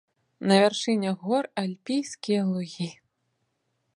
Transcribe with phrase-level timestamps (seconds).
[0.51, 2.91] На вяршынях гор альпійскія лугі.